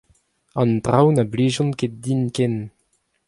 An 0.61 0.69
traoù 0.83 1.09
na 1.13 1.23
blijont 1.31 1.77
ket 1.79 1.93
din 2.03 2.21
ken. 2.35 2.55